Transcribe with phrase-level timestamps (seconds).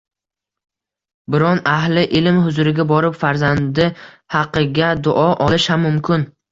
[1.35, 3.89] Biron ahli ilm huzuriga borib, farzandi
[4.39, 6.31] haqiga duo olish ham mumkin.